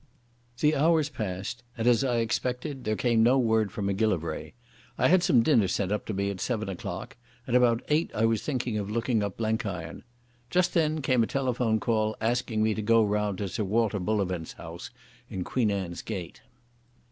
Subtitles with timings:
[0.61, 4.53] The hours passed, and, as I expected, there came no word from Macgillivray.
[4.97, 8.25] I had some dinner sent up to me at seven o'clock, and about eight I
[8.25, 10.01] was thinking of looking up Blenkiron.
[10.49, 14.53] Just then came a telephone call asking me to go round to Sir Walter Bullivant's
[14.53, 14.89] house
[15.29, 16.41] in Queen Anne's Gate.